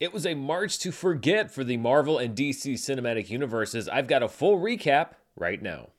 [0.00, 3.86] It was a march to forget for the Marvel and DC cinematic universes.
[3.86, 5.90] I've got a full recap right now.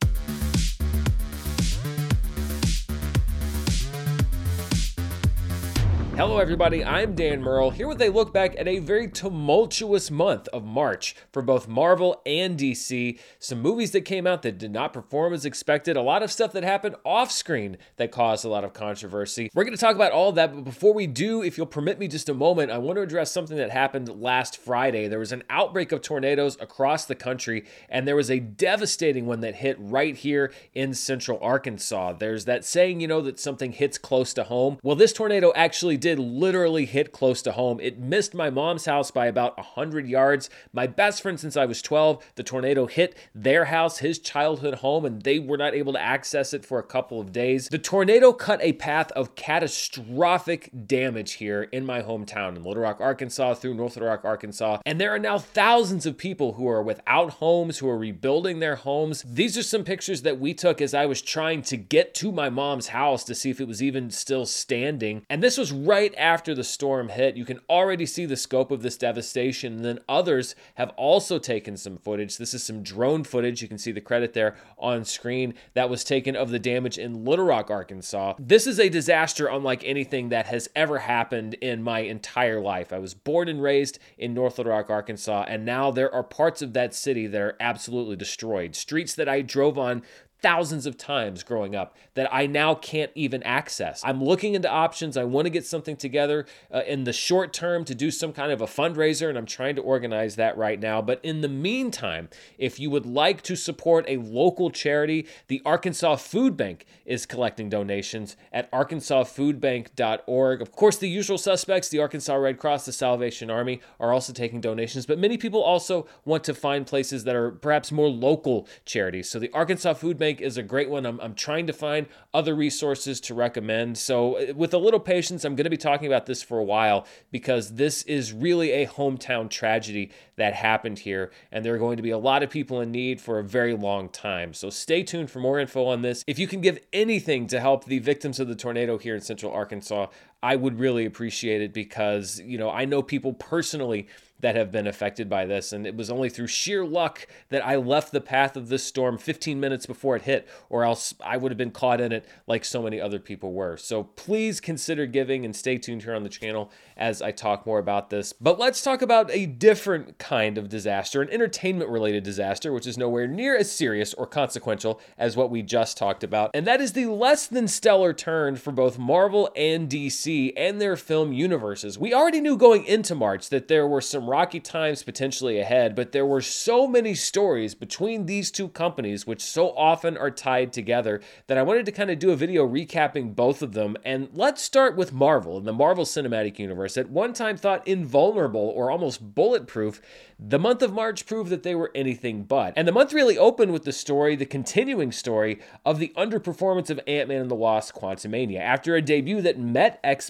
[6.16, 6.84] Hello, everybody.
[6.84, 11.16] I'm Dan Murrell here with a look back at a very tumultuous month of March
[11.32, 13.18] for both Marvel and DC.
[13.40, 16.52] Some movies that came out that did not perform as expected, a lot of stuff
[16.52, 19.50] that happened off screen that caused a lot of controversy.
[19.56, 22.10] We're going to talk about all that, but before we do, if you'll permit me
[22.10, 25.08] just a moment, I want to address something that happened last Friday.
[25.08, 29.40] There was an outbreak of tornadoes across the country, and there was a devastating one
[29.40, 32.14] that hit right here in central Arkansas.
[32.14, 34.78] There's that saying, you know, that something hits close to home.
[34.84, 37.80] Well, this tornado actually did literally hit close to home.
[37.80, 40.50] It missed my mom's house by about 100 yards.
[40.74, 45.06] My best friend since I was 12, the tornado hit their house, his childhood home,
[45.06, 47.70] and they were not able to access it for a couple of days.
[47.70, 53.00] The tornado cut a path of catastrophic damage here in my hometown in Little Rock,
[53.00, 54.80] Arkansas, through North Little Rock, Arkansas.
[54.86, 58.76] And there are now thousands of people who are without homes, who are rebuilding their
[58.76, 59.24] homes.
[59.28, 62.50] These are some pictures that we took as I was trying to get to my
[62.50, 65.24] mom's house to see if it was even still standing.
[65.30, 67.36] And this was right after the storm hit.
[67.36, 69.74] You can already see the scope of this devastation.
[69.74, 72.38] And then others have also taken some footage.
[72.38, 73.62] This is some drone footage.
[73.62, 77.26] You can see the credit there on screen that was taken of the damage in
[77.26, 78.36] Little Rock, Arkansas.
[78.40, 82.94] This is a disaster unlike anything that has ever happened in my entire life.
[82.94, 86.62] I was born and raised in North Little Rock, Arkansas, and now there are parts
[86.62, 88.78] of that city that are absolutely destroyed.
[88.78, 90.04] Streets that I drove on
[90.42, 94.02] thousands of times growing up that I now can't even access.
[94.04, 95.16] I'm looking into options.
[95.16, 98.52] I want to get something together uh, in the short term to do some kind
[98.52, 101.02] of a fundraiser, and I'm trying to organize that right now.
[101.02, 106.18] But in the meantime, if you would like to support a local charity, the Arkansas
[106.18, 110.62] Food Bank is collecting donations at arkansasfoodbank.org.
[110.62, 114.62] Of course, the usual suspects, the Arkansas Red Cross, the Salvation Army, are also taking
[114.62, 119.30] donations, but many people also want to find places that are perhaps more local charities.
[119.30, 121.06] So the Arkansas Food Bank is a great one.
[121.06, 123.98] I'm, I'm trying to find other resources to recommend.
[123.98, 126.64] So, uh, with a little patience, I'm going to be talking about this for a
[126.64, 131.32] while because this is really a hometown tragedy that happened here.
[131.52, 133.76] And there are going to be a lot of people in need for a very
[133.76, 134.54] long time.
[134.54, 136.24] So, stay tuned for more info on this.
[136.28, 139.52] If you can give anything to help the victims of the tornado here in central
[139.52, 140.08] Arkansas,
[140.44, 144.08] I would really appreciate it because, you know, I know people personally
[144.42, 145.72] that have been affected by this.
[145.72, 149.18] And it was only through sheer luck that I left the path of this storm
[149.18, 152.66] 15 minutes before it hit, or else I would have been caught in it like
[152.66, 153.78] so many other people were.
[153.78, 157.80] So please consider giving and stay tuned here on the channel as I talk more
[157.80, 158.34] about this.
[158.34, 162.98] But let's talk about a different kind of disaster, an entertainment related disaster, which is
[162.98, 166.52] nowhere near as serious or consequential as what we just talked about.
[166.54, 170.96] And that is the less than stellar turn for both Marvel and DC and their
[170.96, 171.98] film universes.
[171.98, 176.12] We already knew going into March that there were some rocky times potentially ahead, but
[176.12, 181.22] there were so many stories between these two companies, which so often are tied together,
[181.48, 183.96] that I wanted to kind of do a video recapping both of them.
[184.06, 186.98] And let's start with Marvel and the Marvel Cinematic Universe.
[186.98, 190.02] At one time thought invulnerable or almost bulletproof,
[190.40, 192.74] the month of March proved that they were anything but.
[192.76, 197.00] And the month really opened with the story, the continuing story of the underperformance of
[197.06, 198.60] Ant Man and the Wasp Quantumania.
[198.60, 200.21] After a debut that met expectations,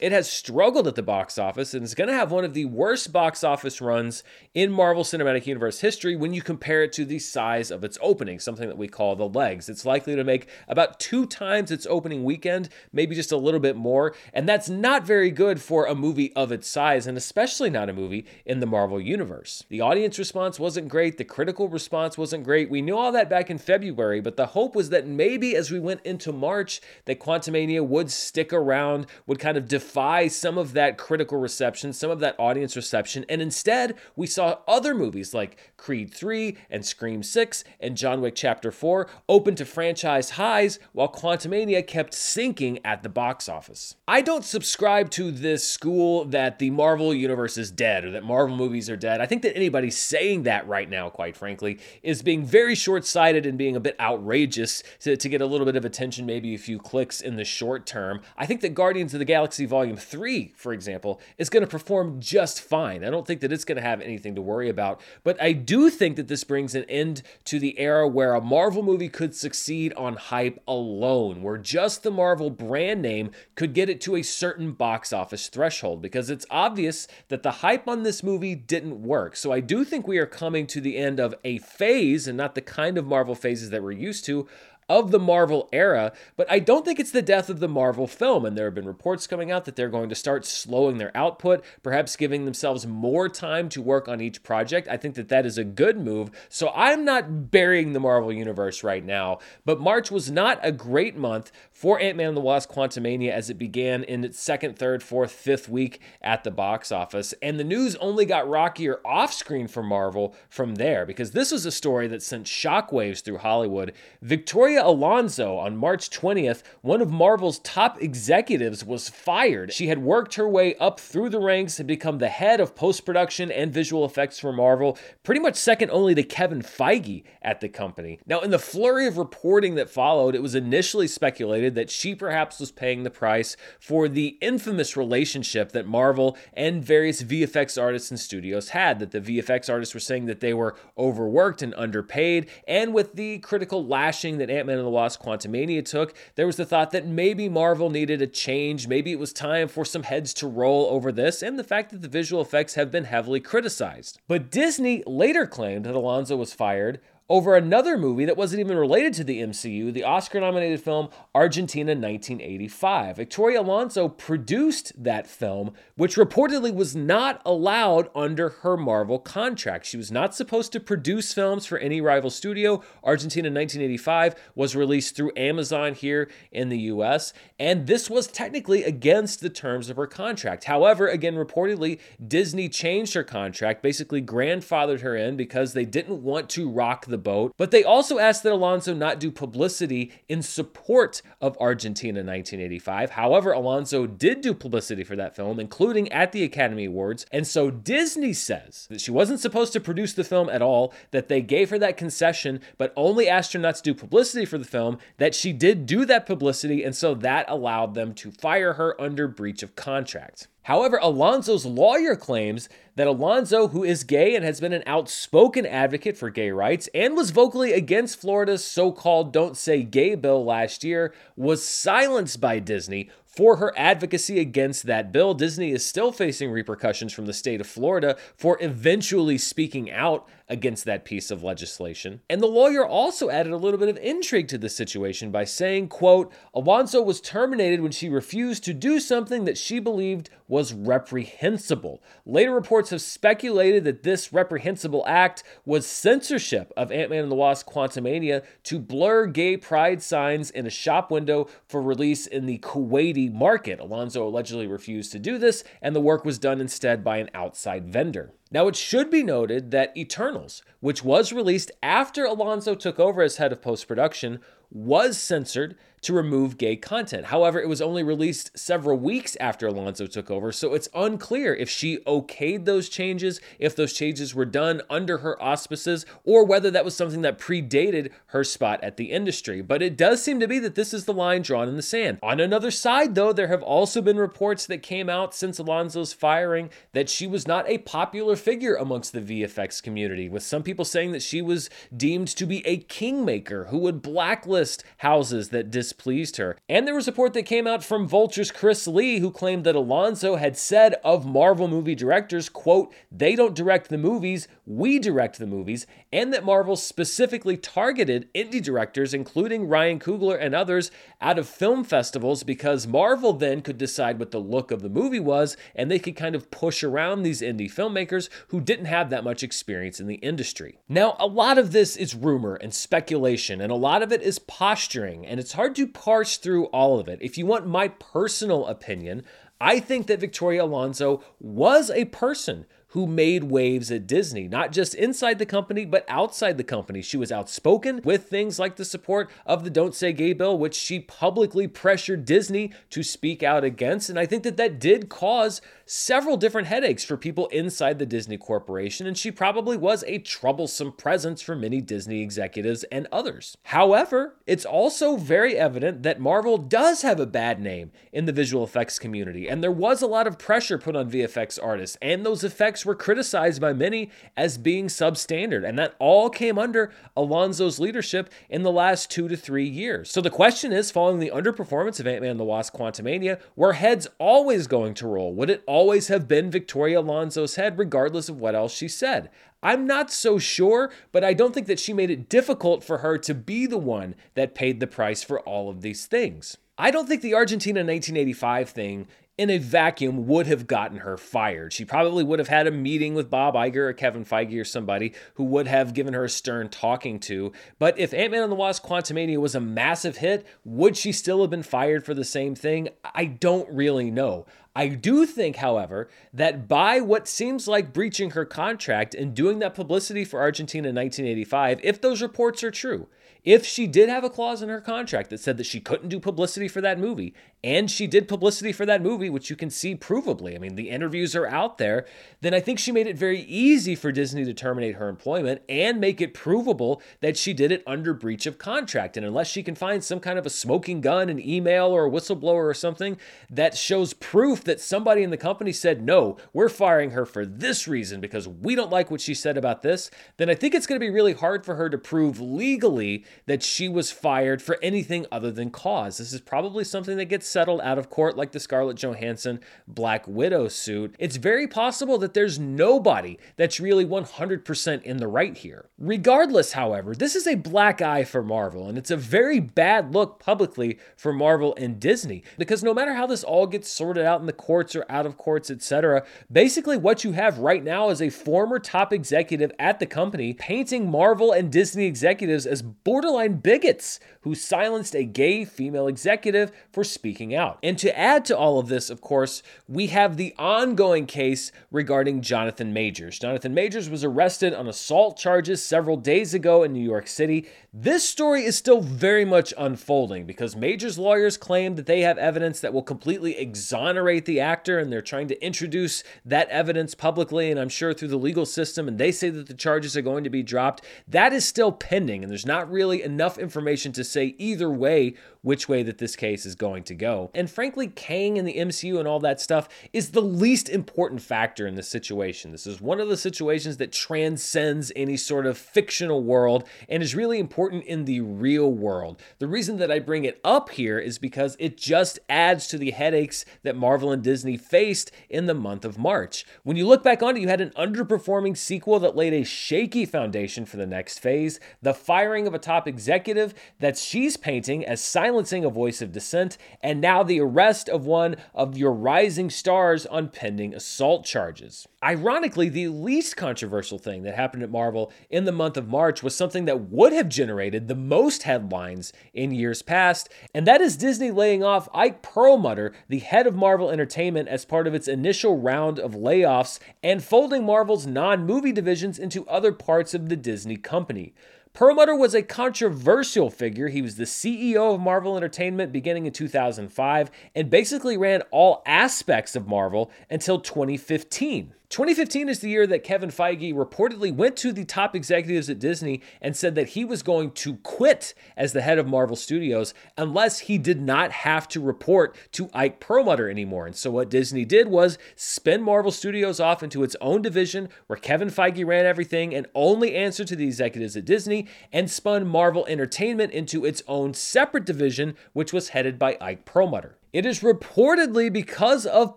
[0.00, 2.64] it has struggled at the box office and is going to have one of the
[2.64, 4.22] worst box office runs
[4.54, 8.38] in Marvel Cinematic Universe history when you compare it to the size of its opening,
[8.38, 9.68] something that we call the legs.
[9.68, 13.76] It's likely to make about two times its opening weekend, maybe just a little bit
[13.76, 14.14] more.
[14.32, 17.92] And that's not very good for a movie of its size, and especially not a
[17.92, 19.64] movie in the Marvel universe.
[19.68, 22.70] The audience response wasn't great, the critical response wasn't great.
[22.70, 25.80] We knew all that back in February, but the hope was that maybe as we
[25.80, 30.98] went into March, that Quantumania would stick around, would kind of defy some of that
[30.98, 36.12] critical reception, some of that audience reception and instead we saw other movies like Creed
[36.12, 41.86] 3 and Scream 6 and John Wick Chapter 4 open to franchise highs while Quantumania
[41.86, 43.96] kept sinking at the box office.
[44.06, 48.56] I don't subscribe to this school that the Marvel universe is dead or that Marvel
[48.56, 49.20] movies are dead.
[49.20, 53.46] I think that anybody saying that right now, quite frankly, is being very short sighted
[53.46, 56.58] and being a bit outrageous to, to get a little bit of attention, maybe a
[56.58, 58.20] few clicks in the short term.
[58.36, 62.20] I think that Guardians of the Galaxy Volume 3, for example, is going to perform
[62.20, 63.04] just fine.
[63.04, 65.90] I don't think that it's going to have anything to worry about, but I do
[65.90, 69.92] think that this brings an end to the era where a Marvel movie could succeed
[69.94, 74.72] on hype alone, where just the Marvel brand name could get it to a certain
[74.72, 79.36] box office threshold, because it's obvious that the hype on this movie didn't work.
[79.36, 82.54] So I do think we are coming to the end of a phase and not
[82.54, 84.46] the kind of Marvel phases that we're used to
[84.90, 88.44] of the Marvel era, but I don't think it's the death of the Marvel film.
[88.44, 91.64] And there have been reports coming out that they're going to start slowing their output,
[91.84, 94.88] perhaps giving themselves more time to work on each project.
[94.88, 96.32] I think that that is a good move.
[96.48, 101.16] So I'm not burying the Marvel universe right now, but March was not a great
[101.16, 105.04] month for Ant Man and the Wasp Quantumania as it began in its second, third,
[105.04, 107.32] fourth, fifth week at the box office.
[107.40, 111.64] And the news only got rockier off screen for Marvel from there because this was
[111.64, 113.92] a story that sent shockwaves through Hollywood.
[114.20, 119.72] Victoria Alonso on March 20th, one of Marvel's top executives was fired.
[119.72, 123.04] She had worked her way up through the ranks and become the head of post
[123.04, 127.68] production and visual effects for Marvel, pretty much second only to Kevin Feige at the
[127.68, 128.18] company.
[128.26, 132.60] Now, in the flurry of reporting that followed, it was initially speculated that she perhaps
[132.60, 138.18] was paying the price for the infamous relationship that Marvel and various VFX artists and
[138.18, 138.98] studios had.
[138.98, 143.38] That the VFX artists were saying that they were overworked and underpaid, and with the
[143.38, 147.04] critical lashing that Ant Man and the Wasp Quantumania took, there was the thought that
[147.04, 148.86] maybe Marvel needed a change.
[148.86, 152.02] Maybe it was time for some heads to roll over this, and the fact that
[152.02, 154.20] the visual effects have been heavily criticized.
[154.28, 157.00] But Disney later claimed that Alonso was fired
[157.30, 161.92] over another movie that wasn't even related to the MCU, the Oscar nominated film Argentina
[161.92, 163.16] 1985.
[163.16, 169.86] Victoria Alonso produced that film, which reportedly was not allowed under her Marvel contract.
[169.86, 172.82] She was not supposed to produce films for any rival studio.
[173.04, 179.40] Argentina 1985 was released through Amazon here in the US, and this was technically against
[179.40, 180.64] the terms of her contract.
[180.64, 186.50] However, again, reportedly, Disney changed her contract, basically grandfathered her in because they didn't want
[186.50, 187.52] to rock the boat.
[187.56, 193.10] But they also asked that Alonso not do publicity in support of Argentina 1985.
[193.10, 197.26] However, Alonso did do publicity for that film, including at the Academy Awards.
[197.30, 201.28] And so Disney says that she wasn't supposed to produce the film at all, that
[201.28, 205.52] they gave her that concession, but only to do publicity for the film, that she
[205.52, 206.82] did do that publicity.
[206.82, 210.48] And so that allowed them to fire her under breach of contract.
[210.64, 216.18] However, Alonso's lawyer claims that Alonzo, who is gay and has been an outspoken advocate
[216.18, 220.84] for gay rights and was vocally against Florida's so called Don't Say Gay bill last
[220.84, 225.34] year, was silenced by Disney for her advocacy against that bill.
[225.34, 230.84] Disney is still facing repercussions from the state of Florida for eventually speaking out against
[230.84, 232.20] that piece of legislation.
[232.28, 235.88] And the lawyer also added a little bit of intrigue to the situation by saying,
[235.88, 242.02] quote, Alonso was terminated when she refused to do something that she believed was reprehensible.
[242.26, 247.68] Later reports have speculated that this reprehensible act was censorship of Ant-Man and the Wasp
[247.68, 253.32] Quantumania to blur gay pride signs in a shop window for release in the Kuwaiti
[253.32, 253.78] market.
[253.78, 257.86] Alonso allegedly refused to do this, and the work was done instead by an outside
[257.86, 258.32] vendor.
[258.52, 263.36] Now, it should be noted that Eternals, which was released after Alonso took over as
[263.36, 267.26] head of post production, was censored to remove gay content.
[267.26, 271.68] However, it was only released several weeks after Alonso took over, so it's unclear if
[271.68, 276.86] she okayed those changes, if those changes were done under her auspices, or whether that
[276.86, 279.60] was something that predated her spot at the industry.
[279.60, 282.18] But it does seem to be that this is the line drawn in the sand.
[282.22, 286.70] On another side, though, there have also been reports that came out since Alonso's firing
[286.92, 291.12] that she was not a popular figure amongst the VFX community, with some people saying
[291.12, 294.59] that she was deemed to be a kingmaker who would blacklist
[294.98, 296.56] houses that displeased her.
[296.68, 299.74] And there was a report that came out from Vulture's Chris Lee who claimed that
[299.74, 305.38] Alonso had said of Marvel movie directors, quote, they don't direct the movies, we direct
[305.38, 310.90] the movies, and that Marvel specifically targeted indie directors, including Ryan Coogler and others,
[311.20, 315.20] out of film festivals because Marvel then could decide what the look of the movie
[315.20, 319.24] was, and they could kind of push around these indie filmmakers who didn't have that
[319.24, 320.78] much experience in the industry.
[320.88, 324.38] Now, a lot of this is rumor and speculation, and a lot of it is
[324.50, 327.20] posturing, and it's hard to parse through all of it.
[327.22, 329.22] If you want my personal opinion,
[329.60, 334.94] I think that Victoria Alonso was a person who made waves at Disney, not just
[334.94, 337.02] inside the company, but outside the company.
[337.02, 340.74] She was outspoken with things like the support of the Don't Say Gay bill, which
[340.74, 344.10] she publicly pressured Disney to speak out against.
[344.10, 348.36] And I think that that did cause several different headaches for people inside the Disney
[348.36, 353.56] Corporation, and she probably was a troublesome presence for many Disney executives and others.
[353.64, 358.62] However, it's also very evident that Marvel does have a bad name in the visual
[358.62, 362.44] effects community, and there was a lot of pressure put on VFX artists, and those
[362.44, 368.30] effects were criticized by many as being substandard, and that all came under Alonso's leadership
[368.48, 370.10] in the last two to three years.
[370.10, 374.08] So the question is, following the underperformance of Ant-Man and the Wasp Quantumania, were heads
[374.18, 375.34] always going to roll?
[375.34, 379.30] Would it always have been Victoria Alonso's head, regardless of what else she said?
[379.62, 383.18] I'm not so sure, but I don't think that she made it difficult for her
[383.18, 386.56] to be the one that paid the price for all of these things.
[386.78, 389.06] I don't think the Argentina 1985 thing
[389.40, 391.72] in a vacuum would have gotten her fired.
[391.72, 395.14] She probably would have had a meeting with Bob Iger or Kevin Feige or somebody
[395.36, 397.50] who would have given her a stern talking to.
[397.78, 401.40] But if Ant Man and the Wasp Quantumania was a massive hit, would she still
[401.40, 402.90] have been fired for the same thing?
[403.14, 404.44] I don't really know.
[404.76, 409.74] I do think, however, that by what seems like breaching her contract and doing that
[409.74, 413.08] publicity for Argentina in 1985, if those reports are true,
[413.42, 416.20] if she did have a clause in her contract that said that she couldn't do
[416.20, 419.94] publicity for that movie, and she did publicity for that movie, which you can see
[419.94, 422.06] provably, I mean, the interviews are out there,
[422.40, 426.00] then I think she made it very easy for Disney to terminate her employment and
[426.00, 429.16] make it provable that she did it under breach of contract.
[429.16, 432.10] And unless she can find some kind of a smoking gun, an email, or a
[432.10, 433.18] whistleblower or something
[433.50, 437.86] that shows proof that somebody in the company said, no, we're firing her for this
[437.86, 440.98] reason because we don't like what she said about this, then I think it's going
[440.98, 445.26] to be really hard for her to prove legally that she was fired for anything
[445.30, 446.16] other than cause.
[446.16, 450.26] This is probably something that gets settled out of court, like the Scarlett Johansson Black
[450.28, 451.14] Widow suit.
[451.18, 455.88] It's very possible that there's nobody that's really 100% in the right here.
[455.98, 460.38] Regardless, however, this is a black eye for Marvel, and it's a very bad look
[460.38, 464.46] publicly for Marvel and Disney because no matter how this all gets sorted out in
[464.46, 468.30] the courts or out of courts, etc., basically what you have right now is a
[468.30, 474.54] former top executive at the company painting Marvel and Disney executives as borderline bigots who
[474.54, 477.78] silenced a gay female executive for speaking out.
[477.82, 482.42] And to add to all of this, of course, we have the ongoing case regarding
[482.42, 483.38] Jonathan Majors.
[483.38, 487.66] Jonathan Majors was arrested on assault charges several days ago in New York City.
[487.92, 492.80] This story is still very much unfolding because Majors' lawyers claim that they have evidence
[492.80, 497.80] that will completely exonerate the actor, and they're trying to introduce that evidence publicly, and
[497.80, 500.50] I'm sure through the legal system, and they say that the charges are going to
[500.50, 501.04] be dropped.
[501.26, 505.88] That is still pending, and there's not really enough information to say either way which
[505.88, 507.29] way that this case is going to go.
[507.54, 511.86] And frankly, Kang and the MCU and all that stuff is the least important factor
[511.86, 512.72] in this situation.
[512.72, 517.34] This is one of the situations that transcends any sort of fictional world and is
[517.34, 519.40] really important in the real world.
[519.58, 523.10] The reason that I bring it up here is because it just adds to the
[523.10, 526.64] headaches that Marvel and Disney faced in the month of March.
[526.82, 530.26] When you look back on it, you had an underperforming sequel that laid a shaky
[530.26, 535.22] foundation for the next phase, the firing of a top executive that she's painting as
[535.22, 540.26] silencing a voice of dissent, and now the arrest of one of your rising stars
[540.26, 542.06] on pending assault charges.
[542.22, 546.54] Ironically, the least controversial thing that happened at Marvel in the month of March was
[546.54, 551.50] something that would have generated the most headlines in years past, and that is Disney
[551.50, 556.18] laying off Ike Perlmutter, the head of Marvel Entertainment, as part of its initial round
[556.18, 561.54] of layoffs and folding Marvel's non movie divisions into other parts of the Disney company.
[561.92, 564.08] Perlmutter was a controversial figure.
[564.08, 569.74] He was the CEO of Marvel Entertainment beginning in 2005 and basically ran all aspects
[569.74, 571.92] of Marvel until 2015.
[572.10, 576.42] 2015 is the year that Kevin Feige reportedly went to the top executives at Disney
[576.60, 580.80] and said that he was going to quit as the head of Marvel Studios unless
[580.80, 584.06] he did not have to report to Ike Perlmutter anymore.
[584.06, 588.36] And so what Disney did was spin Marvel Studios off into its own division where
[588.36, 593.06] Kevin Feige ran everything and only answered to the executives at Disney and spun Marvel
[593.06, 597.36] Entertainment into its own separate division, which was headed by Ike Perlmutter.
[597.52, 599.56] It is reportedly because of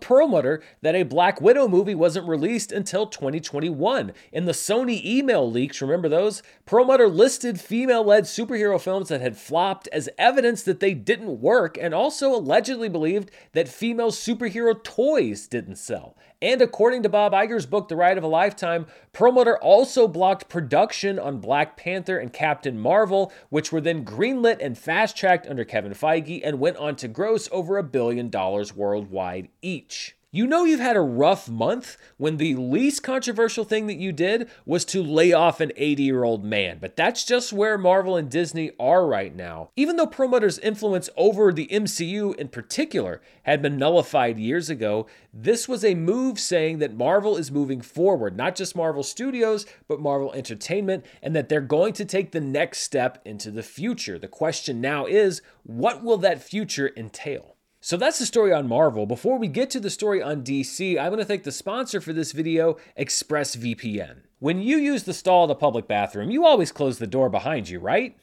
[0.00, 4.12] Perlmutter that a Black Widow movie wasn't released until 2021.
[4.32, 6.42] In the Sony email leaks, remember those?
[6.66, 11.78] Perlmutter listed female led superhero films that had flopped as evidence that they didn't work
[11.80, 16.16] and also allegedly believed that female superhero toys didn't sell.
[16.44, 18.84] And according to Bob Iger's book, The Ride of a Lifetime,
[19.14, 24.76] Perlmutter also blocked production on Black Panther and Captain Marvel, which were then greenlit and
[24.76, 29.48] fast tracked under Kevin Feige and went on to gross over a billion dollars worldwide
[29.62, 30.16] each.
[30.34, 34.50] You know you've had a rough month when the least controversial thing that you did
[34.66, 38.28] was to lay off an 80 year old man, but that's just where Marvel and
[38.28, 39.70] Disney are right now.
[39.76, 45.68] Even though Perlmutter's influence over the MCU in particular had been nullified years ago, this
[45.68, 50.32] was a move saying that Marvel is moving forward, not just Marvel Studios, but Marvel
[50.32, 54.18] Entertainment, and that they're going to take the next step into the future.
[54.18, 57.53] The question now is what will that future entail?
[57.84, 59.04] So that's the story on Marvel.
[59.04, 62.14] Before we get to the story on DC, I want to thank the sponsor for
[62.14, 64.22] this video, ExpressVPN.
[64.38, 67.68] When you use the stall of the public bathroom, you always close the door behind
[67.68, 68.16] you, right?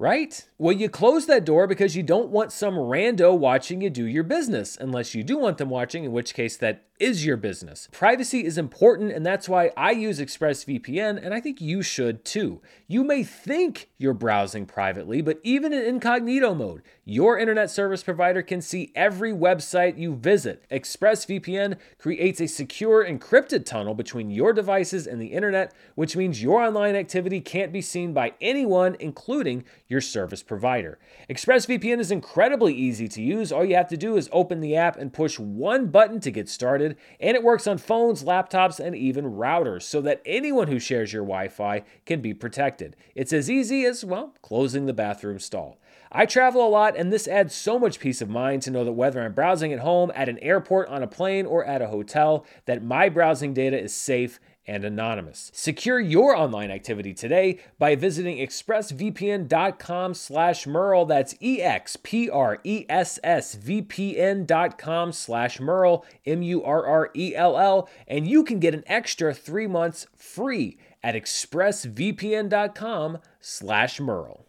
[0.00, 0.48] Right?
[0.58, 4.24] Well, you close that door because you don't want some rando watching you do your
[4.24, 7.88] business, unless you do want them watching, in which case that is your business.
[7.92, 12.62] Privacy is important, and that's why I use ExpressVPN, and I think you should too.
[12.88, 18.42] You may think you're browsing privately, but even in incognito mode, your internet service provider
[18.42, 20.64] can see every website you visit.
[20.70, 26.62] ExpressVPN creates a secure encrypted tunnel between your devices and the internet, which means your
[26.62, 30.98] online activity can't be seen by anyone, including your service provider.
[31.28, 33.50] ExpressVPN is incredibly easy to use.
[33.50, 36.48] All you have to do is open the app and push one button to get
[36.48, 41.12] started, and it works on phones, laptops, and even routers so that anyone who shares
[41.12, 42.96] your Wi Fi can be protected.
[43.14, 45.78] It's as easy as, well, closing the bathroom stall.
[46.12, 48.92] I travel a lot, and this adds so much peace of mind to know that
[48.92, 52.46] whether I'm browsing at home, at an airport, on a plane, or at a hotel,
[52.64, 55.50] that my browsing data is safe and anonymous.
[55.54, 61.06] Secure your online activity today by visiting expressvpn.com slash Murrell.
[61.06, 70.78] That's E-X-P-R-E-S-S V-P-N.com slash Murrell, M-U-R-R-E-L-L, and you can get an extra three months free
[71.02, 74.45] at expressvpn.com slash Murrell.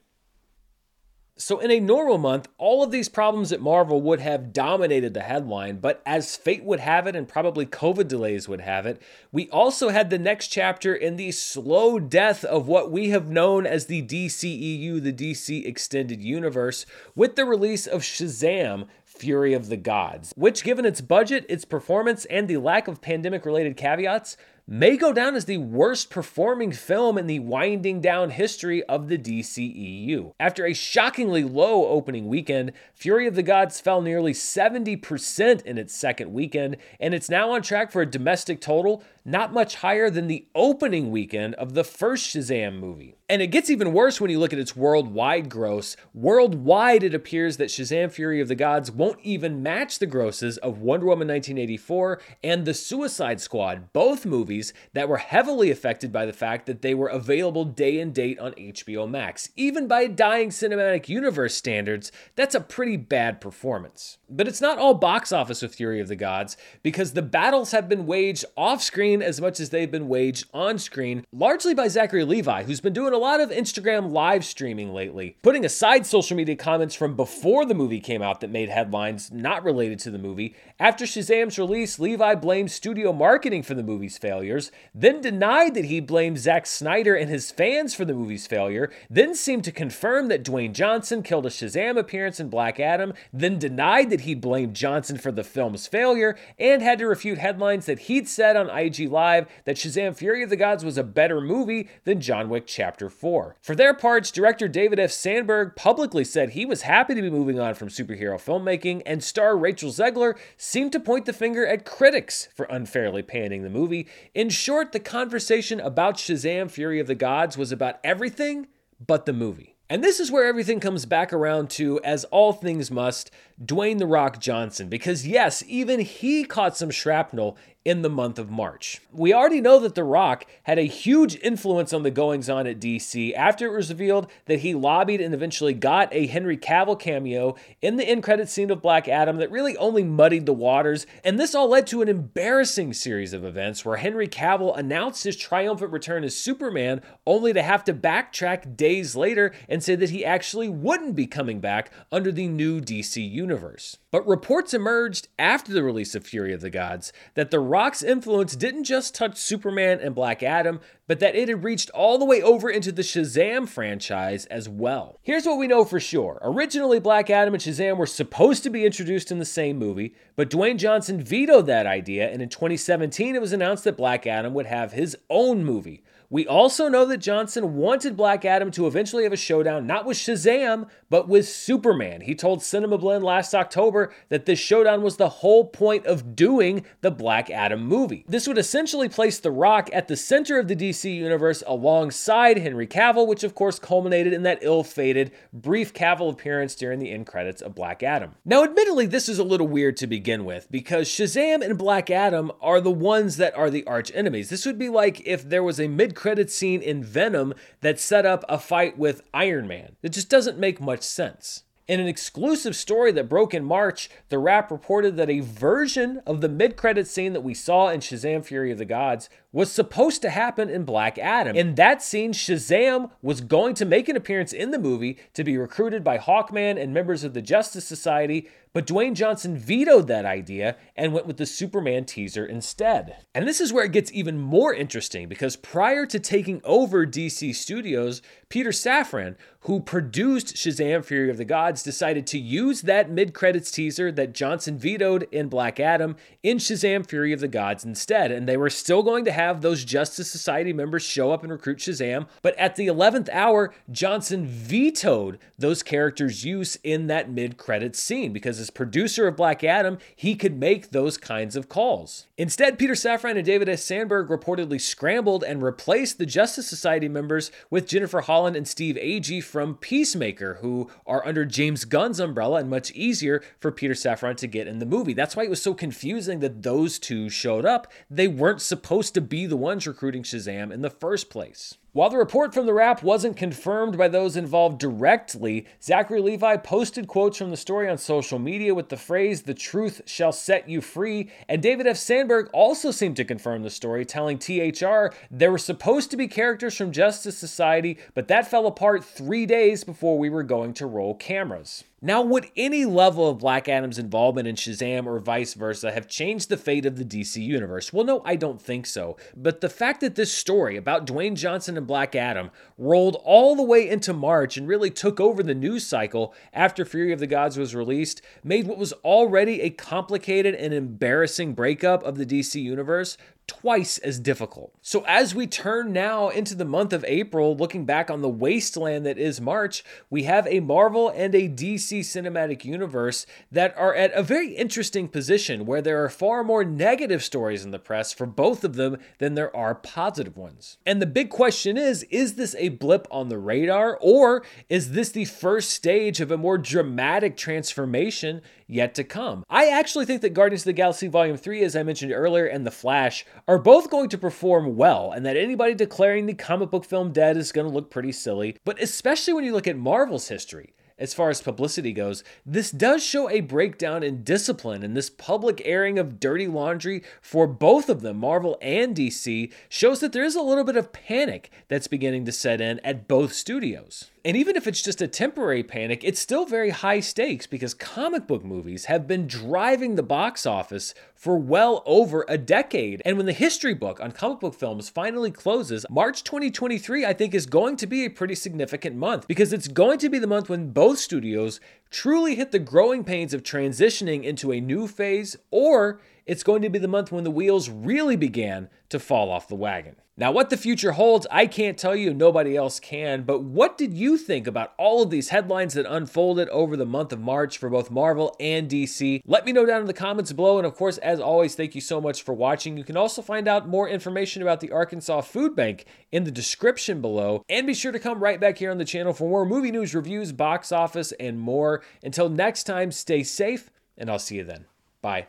[1.40, 5.22] So, in a normal month, all of these problems at Marvel would have dominated the
[5.22, 9.00] headline, but as fate would have it, and probably COVID delays would have it,
[9.32, 13.68] we also had the next chapter in the slow death of what we have known
[13.68, 19.78] as the DCEU, the DC Extended Universe, with the release of Shazam Fury of the
[19.78, 24.38] Gods, which, given its budget, its performance, and the lack of pandemic related caveats,
[24.70, 29.18] may go down as the worst performing film in the winding down history of the
[29.18, 30.34] DCEU.
[30.40, 35.96] After a shockingly low opening weekend, Fury of the Gods fell nearly 70% in its
[35.96, 40.28] second weekend, and it's now on track for a domestic total not much higher than
[40.28, 43.18] the opening weekend of the first Shazam movie.
[43.30, 45.98] And it gets even worse when you look at its worldwide gross.
[46.14, 50.80] Worldwide, it appears that Shazam Fury of the Gods won't even match the grosses of
[50.80, 56.32] Wonder Woman 1984 and The Suicide Squad, both movies that were heavily affected by the
[56.32, 59.50] fact that they were available day and date on HBO Max.
[59.58, 64.20] Even by dying cinematic universe standards, that's a pretty bad performance.
[64.30, 67.90] But it's not all box office with Fury of the Gods, because the battles have
[67.90, 72.24] been waged off screen as much as they've been waged on screen, largely by Zachary
[72.24, 75.38] Levi, who's been doing a lot of Instagram live streaming lately.
[75.42, 79.64] Putting aside social media comments from before the movie came out that made headlines not
[79.64, 84.72] related to the movie, after Shazam's release, Levi blamed studio marketing for the movie's failures,
[84.94, 89.34] then denied that he blamed Zack Snyder and his fans for the movie's failure, then
[89.34, 94.12] seemed to confirm that Dwayne Johnson killed a Shazam appearance in Black Adam, then denied
[94.12, 98.28] that he blamed Johnson for the film's failure, and had to refute headlines that he'd
[98.28, 102.22] said on IG Live that Shazam Fury of the Gods was a better movie than
[102.22, 103.56] John Wick Chapter 4.
[103.62, 105.12] For their parts, director David F.
[105.12, 109.58] Sandberg publicly said he was happy to be moving on from superhero filmmaking, and star
[109.58, 110.38] Rachel Zegler
[110.68, 114.06] seemed to point the finger at critics for unfairly panning the movie.
[114.34, 118.68] In short, the conversation about Shazam Fury of the Gods was about everything
[119.00, 119.78] but the movie.
[119.90, 123.32] And this is where everything comes back around to, as all things must,
[123.64, 127.56] Dwayne The Rock Johnson, because yes, even he caught some shrapnel
[127.88, 129.00] in the month of March.
[129.14, 132.82] We already know that The Rock had a huge influence on the goings on at
[132.82, 137.56] DC after it was revealed that he lobbied and eventually got a Henry Cavill cameo
[137.82, 141.08] in the end credit scene of Black Adam that really only muddied the waters.
[141.24, 145.38] And this all led to an embarrassing series of events where Henry Cavill announced his
[145.38, 150.26] triumphant return as Superman only to have to backtrack days later and say that he
[150.26, 153.96] actually wouldn't be coming back under the new DC universe.
[154.12, 158.56] But reports emerged after the release of Fury of the Gods that The Rock's influence
[158.56, 162.42] didn't just touch Superman and Black Adam, but that it had reached all the way
[162.42, 165.20] over into the Shazam franchise as well.
[165.22, 166.40] Here's what we know for sure.
[166.42, 170.50] Originally, Black Adam and Shazam were supposed to be introduced in the same movie, but
[170.50, 174.66] Dwayne Johnson vetoed that idea, and in 2017 it was announced that Black Adam would
[174.66, 176.02] have his own movie.
[176.30, 180.18] We also know that Johnson wanted Black Adam to eventually have a showdown, not with
[180.18, 182.20] Shazam, but with Superman.
[182.20, 186.86] He told Cinema Blend last October that this showdown was the whole point of doing
[187.00, 188.26] the Black Adam movie.
[188.28, 192.88] This would essentially place The Rock at the center of the DC universe alongside Henry
[192.88, 197.26] Cavill, which of course culminated in that ill fated brief Cavill appearance during the end
[197.26, 198.36] credits of Black Adam.
[198.44, 202.52] Now, admittedly, this is a little weird to begin with because Shazam and Black Adam
[202.60, 204.50] are the ones that are the arch enemies.
[204.50, 208.26] This would be like if there was a mid credit scene in Venom that set
[208.26, 209.96] up a fight with Iron Man.
[210.02, 211.64] It just doesn't make much sense.
[211.88, 216.42] In an exclusive story that broke in March, The Wrap reported that a version of
[216.42, 220.22] the mid credit scene that we saw in Shazam Fury of the Gods was supposed
[220.22, 221.56] to happen in Black Adam.
[221.56, 225.58] In that scene, Shazam was going to make an appearance in the movie to be
[225.58, 230.76] recruited by Hawkman and members of the Justice Society, but Dwayne Johnson vetoed that idea
[230.96, 233.18] and went with the Superman teaser instead.
[233.34, 237.56] And this is where it gets even more interesting because prior to taking over DC
[237.56, 243.34] Studios, Peter Safran, who produced Shazam Fury of the Gods, decided to use that mid
[243.34, 248.32] credits teaser that Johnson vetoed in Black Adam in Shazam Fury of the Gods instead.
[248.32, 251.78] And they were still going to have those Justice Society members show up and recruit
[251.78, 252.28] Shazam.
[252.42, 258.34] But at the 11th hour, Johnson vetoed those characters' use in that mid credits scene
[258.34, 262.26] because as producer of Black Adam, he could make those kinds of calls.
[262.38, 263.80] Instead, Peter Safran and David F.
[263.80, 269.44] Sandberg reportedly scrambled and replaced the Justice Society members with Jennifer Holland and Steve Agee
[269.44, 274.48] from Peacemaker, who are under James Gunn's umbrella and much easier for Peter Safran to
[274.48, 275.14] get in the movie.
[275.14, 277.92] That's why it was so confusing that those two showed up.
[278.10, 281.76] They weren't supposed to be the ones recruiting Shazam in the first place.
[281.98, 287.08] While the report from the Wrap wasn't confirmed by those involved directly, Zachary Levi posted
[287.08, 290.80] quotes from the story on social media with the phrase, the truth shall set you
[290.80, 291.98] free, and David F.
[291.98, 296.78] Sandberg also seemed to confirm the story, telling THR there were supposed to be characters
[296.78, 301.16] from Justice Society, but that fell apart three days before we were going to roll
[301.16, 301.84] cameras.
[302.00, 306.48] Now, would any level of Black Adam's involvement in Shazam or vice versa have changed
[306.48, 307.92] the fate of the DC universe?
[307.92, 309.18] Well, no, I don't think so.
[309.36, 313.64] But the fact that this story about Dwayne Johnson and Black Adam rolled all the
[313.64, 317.58] way into March and really took over the news cycle after Fury of the Gods
[317.58, 323.18] was released made what was already a complicated and embarrassing breakup of the DC universe
[323.48, 324.74] twice as difficult.
[324.82, 329.06] So, as we turn now into the month of April, looking back on the wasteland
[329.06, 334.12] that is March, we have a Marvel and a DC cinematic universe that are at
[334.14, 338.26] a very interesting position where there are far more negative stories in the press for
[338.26, 340.78] both of them than there are positive ones.
[340.86, 345.10] And the big question is is this a blip on the radar, or is this
[345.10, 349.46] the first stage of a more dramatic transformation yet to come?
[349.50, 352.66] I actually think that Guardians of the Galaxy Volume 3, as I mentioned earlier, and
[352.66, 356.84] The Flash are both going to perform well, and that anybody declaring the comic book
[356.84, 360.28] film dead is going to look pretty silly, but especially when you look at Marvel's
[360.28, 365.10] history as far as publicity goes, this does show a breakdown in discipline, and this
[365.10, 370.24] public airing of dirty laundry for both of them, Marvel and DC, shows that there
[370.24, 374.10] is a little bit of panic that's beginning to set in at both studios.
[374.28, 378.28] And even if it's just a temporary panic, it's still very high stakes because comic
[378.28, 383.02] book movies have been driving the box office for well over a decade.
[383.06, 387.34] And when the history book on comic book films finally closes, March 2023, I think,
[387.34, 390.50] is going to be a pretty significant month because it's going to be the month
[390.50, 396.02] when both studios truly hit the growing pains of transitioning into a new phase, or
[396.28, 399.56] it's going to be the month when the wheels really began to fall off the
[399.56, 399.96] wagon.
[400.20, 403.94] Now, what the future holds, I can't tell you, nobody else can, but what did
[403.94, 407.70] you think about all of these headlines that unfolded over the month of March for
[407.70, 409.22] both Marvel and DC?
[409.28, 411.82] Let me know down in the comments below, and of course, as always, thank you
[411.82, 412.78] so much for watching.
[412.78, 417.00] You can also find out more information about the Arkansas Food Bank in the description
[417.00, 419.72] below, and be sure to come right back here on the channel for more movie
[419.72, 421.84] news, reviews, box office, and more.
[422.02, 424.66] Until next time, stay safe, and I'll see you then.
[425.04, 425.28] Bye.